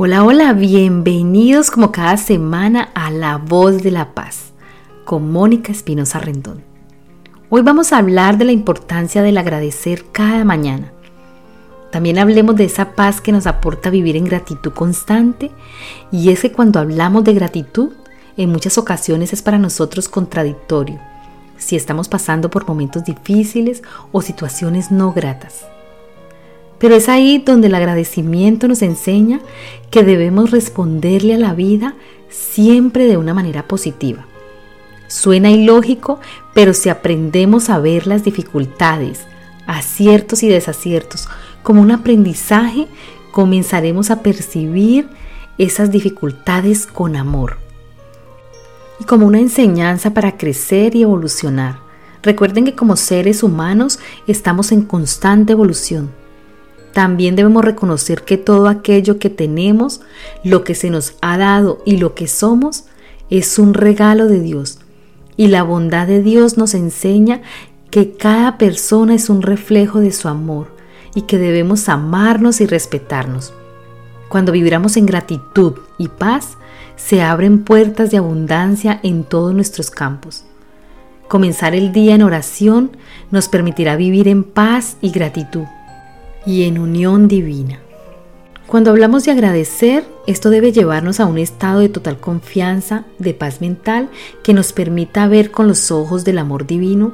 [0.00, 4.52] Hola, hola, bienvenidos como cada semana a La Voz de la Paz
[5.04, 6.62] con Mónica Espinosa Rendón.
[7.50, 10.92] Hoy vamos a hablar de la importancia del agradecer cada mañana.
[11.90, 15.50] También hablemos de esa paz que nos aporta vivir en gratitud constante
[16.12, 17.90] y es que cuando hablamos de gratitud,
[18.36, 21.00] en muchas ocasiones es para nosotros contradictorio
[21.56, 25.66] si estamos pasando por momentos difíciles o situaciones no gratas.
[26.78, 29.40] Pero es ahí donde el agradecimiento nos enseña
[29.90, 31.94] que debemos responderle a la vida
[32.28, 34.26] siempre de una manera positiva.
[35.08, 36.20] Suena ilógico,
[36.54, 39.20] pero si aprendemos a ver las dificultades,
[39.66, 41.28] aciertos y desaciertos
[41.62, 42.86] como un aprendizaje,
[43.32, 45.08] comenzaremos a percibir
[45.56, 47.58] esas dificultades con amor
[49.00, 51.78] y como una enseñanza para crecer y evolucionar.
[52.22, 56.10] Recuerden que como seres humanos estamos en constante evolución.
[56.92, 60.00] También debemos reconocer que todo aquello que tenemos,
[60.42, 62.84] lo que se nos ha dado y lo que somos,
[63.30, 64.78] es un regalo de Dios.
[65.36, 67.42] Y la bondad de Dios nos enseña
[67.90, 70.68] que cada persona es un reflejo de su amor
[71.14, 73.52] y que debemos amarnos y respetarnos.
[74.28, 76.58] Cuando vibramos en gratitud y paz,
[76.96, 80.44] se abren puertas de abundancia en todos nuestros campos.
[81.28, 82.90] Comenzar el día en oración
[83.30, 85.64] nos permitirá vivir en paz y gratitud
[86.48, 87.78] y en unión divina.
[88.66, 93.60] Cuando hablamos de agradecer, esto debe llevarnos a un estado de total confianza, de paz
[93.60, 94.08] mental,
[94.42, 97.12] que nos permita ver con los ojos del amor divino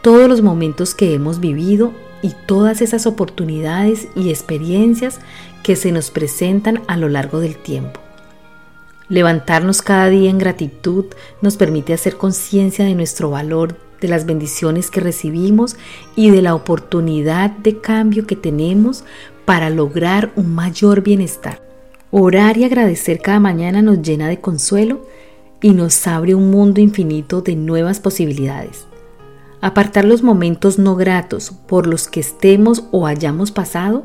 [0.00, 1.92] todos los momentos que hemos vivido
[2.22, 5.20] y todas esas oportunidades y experiencias
[5.62, 8.00] que se nos presentan a lo largo del tiempo.
[9.10, 11.04] Levantarnos cada día en gratitud
[11.42, 15.76] nos permite hacer conciencia de nuestro valor de las bendiciones que recibimos
[16.16, 19.04] y de la oportunidad de cambio que tenemos
[19.44, 21.62] para lograr un mayor bienestar.
[22.10, 25.06] Orar y agradecer cada mañana nos llena de consuelo
[25.62, 28.86] y nos abre un mundo infinito de nuevas posibilidades.
[29.60, 34.04] Apartar los momentos no gratos por los que estemos o hayamos pasado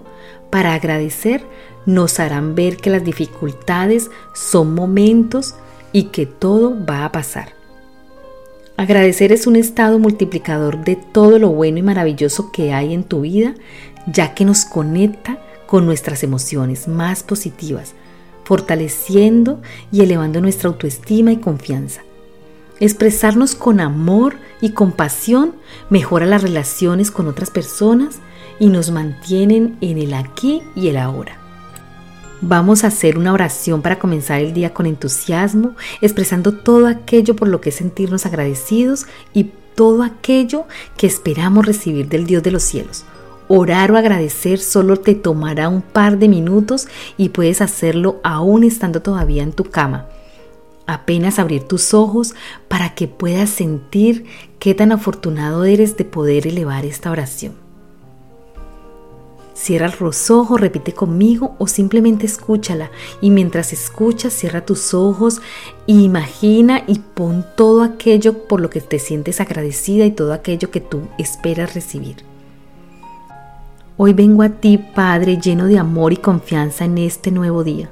[0.49, 1.43] para agradecer
[1.85, 5.55] nos harán ver que las dificultades son momentos
[5.91, 7.53] y que todo va a pasar.
[8.77, 13.21] Agradecer es un estado multiplicador de todo lo bueno y maravilloso que hay en tu
[13.21, 13.55] vida,
[14.05, 17.93] ya que nos conecta con nuestras emociones más positivas,
[18.43, 19.61] fortaleciendo
[19.93, 22.01] y elevando nuestra autoestima y confianza.
[22.81, 25.55] Expresarnos con amor y compasión
[25.89, 28.19] mejora las relaciones con otras personas
[28.59, 31.44] y nos mantienen en el aquí y el ahora.
[32.41, 37.47] Vamos a hacer una oración para comenzar el día con entusiasmo, expresando todo aquello por
[37.47, 40.65] lo que sentirnos agradecidos y todo aquello
[40.97, 43.05] que esperamos recibir del Dios de los cielos.
[43.47, 49.01] Orar o agradecer solo te tomará un par de minutos y puedes hacerlo aún estando
[49.01, 50.07] todavía en tu cama.
[50.87, 52.35] Apenas abrir tus ojos
[52.67, 54.25] para que puedas sentir
[54.59, 57.64] qué tan afortunado eres de poder elevar esta oración.
[59.55, 62.91] Cierra los ojos, repite conmigo o simplemente escúchala.
[63.21, 65.41] Y mientras escuchas, cierra tus ojos
[65.87, 70.81] imagina y pon todo aquello por lo que te sientes agradecida y todo aquello que
[70.81, 72.17] tú esperas recibir.
[73.95, 77.89] Hoy vengo a ti, Padre, lleno de amor y confianza en este nuevo día,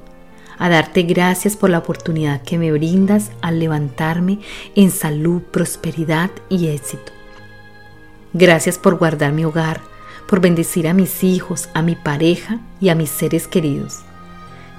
[0.58, 4.40] a darte gracias por la oportunidad que me brindas al levantarme
[4.76, 7.14] en salud, prosperidad y éxito.
[8.34, 9.93] Gracias por guardar mi hogar
[10.28, 14.02] por bendecir a mis hijos, a mi pareja y a mis seres queridos.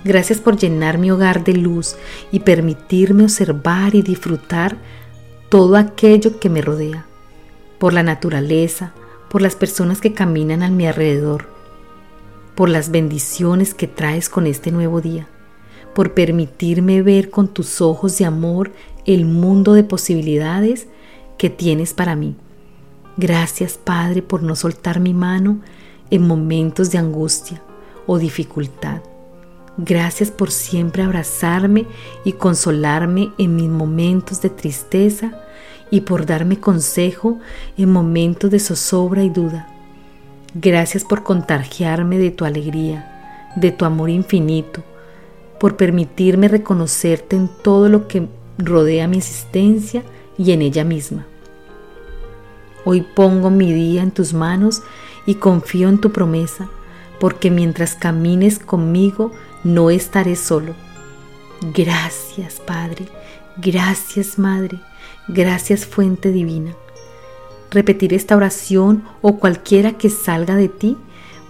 [0.04, 1.96] Gracias por llenar mi hogar de luz
[2.30, 4.76] y permitirme observar y disfrutar
[5.48, 7.06] todo aquello que me rodea,
[7.78, 8.92] por la naturaleza,
[9.30, 11.46] por las personas que caminan a mi alrededor,
[12.54, 15.26] por las bendiciones que traes con este nuevo día,
[15.94, 18.72] por permitirme ver con tus ojos de amor
[19.06, 20.86] el mundo de posibilidades
[21.38, 22.36] que tienes para mí.
[23.16, 25.60] Gracias, Padre, por no soltar mi mano
[26.10, 27.62] en momentos de angustia
[28.06, 29.02] o dificultad.
[29.76, 31.86] Gracias por siempre abrazarme
[32.24, 35.32] y consolarme en mis momentos de tristeza
[35.90, 37.38] y por darme consejo
[37.76, 39.68] en momentos de zozobra y duda.
[40.54, 44.84] Gracias por contagiarme de tu alegría, de tu amor infinito,
[45.58, 48.28] por permitirme reconocerte en todo lo que
[48.58, 50.04] rodea mi existencia
[50.38, 51.26] y en ella misma.
[52.84, 54.82] Hoy pongo mi día en tus manos
[55.26, 56.68] y confío en tu promesa,
[57.18, 59.32] porque mientras camines conmigo
[59.62, 60.74] no estaré solo.
[61.72, 63.06] Gracias, Padre,
[63.56, 64.80] gracias, Madre,
[65.28, 66.74] gracias, Fuente Divina.
[67.70, 70.96] Repetir esta oración o cualquiera que salga de ti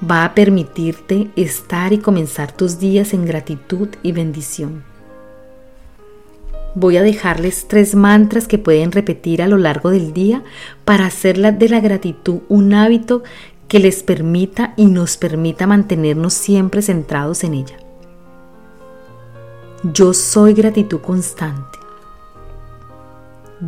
[0.09, 4.94] va a permitirte estar y comenzar tus días en gratitud y bendición.
[6.75, 10.43] Voy a dejarles tres mantras que pueden repetir a lo largo del día
[10.85, 13.23] para hacer de la gratitud un hábito
[13.69, 17.77] que les permita y nos permita mantenernos siempre centrados en ella.
[19.93, 21.79] Yo soy gratitud constante.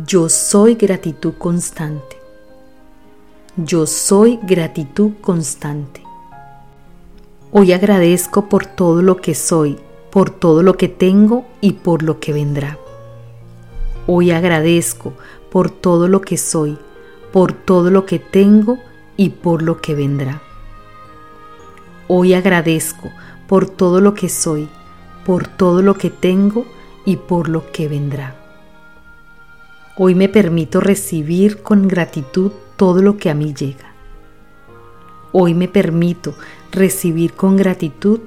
[0.05, 2.17] Yo soy gratitud constante.
[3.55, 6.03] Yo soy gratitud constante.
[7.51, 9.77] Hoy agradezco por todo lo que soy,
[10.11, 12.77] por todo lo que tengo y por lo que vendrá.
[14.09, 15.13] Hoy agradezco
[15.51, 16.77] por todo lo que soy,
[17.33, 18.79] por todo lo que tengo
[19.17, 20.41] y por lo que vendrá.
[22.07, 23.11] Hoy agradezco
[23.49, 24.69] por todo lo que soy,
[25.25, 26.65] por todo lo que tengo
[27.05, 28.33] y por lo que vendrá.
[29.97, 33.93] Hoy me permito recibir con gratitud todo lo que a mí llega.
[35.33, 36.33] Hoy me permito
[36.71, 38.21] recibir con gratitud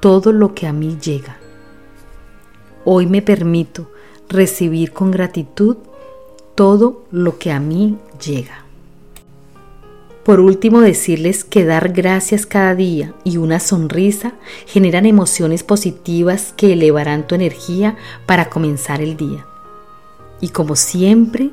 [0.00, 1.36] todo lo que a mí llega.
[2.86, 3.90] Hoy me permito
[4.28, 5.76] recibir con gratitud
[6.54, 8.64] todo lo que a mí llega.
[10.24, 14.34] Por último, decirles que dar gracias cada día y una sonrisa
[14.66, 17.96] generan emociones positivas que elevarán tu energía
[18.26, 19.46] para comenzar el día.
[20.40, 21.50] Y como siempre,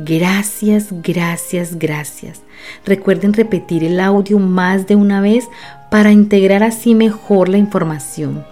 [0.00, 2.42] Gracias, gracias, gracias.
[2.86, 5.48] Recuerden repetir el audio más de una vez
[5.90, 8.44] para integrar así mejor la información.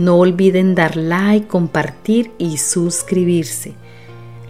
[0.00, 3.74] No olviden dar like, compartir y suscribirse.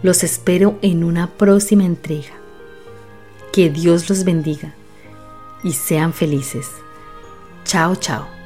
[0.01, 2.31] Los espero en una próxima entrega.
[3.51, 4.73] Que Dios los bendiga
[5.61, 6.69] y sean felices.
[7.65, 8.40] Chao, chao.